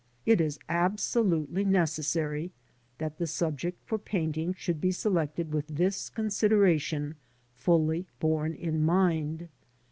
It 0.25 0.41
is 0.41 0.57
absolutely 0.67 1.63
neces 1.63 2.05
sary 2.05 2.49
that 2.97 3.19
the 3.19 3.27
subject 3.27 3.83
for 3.85 3.99
painting 3.99 4.55
should 4.55 4.81
be 4.81 4.91
selected 4.91 5.53
with 5.53 5.67
this 5.67 6.09
consideration 6.09 7.17
fully 7.53 8.07
borne 8.19 8.55
in 8.55 8.83
mind. 8.83 9.49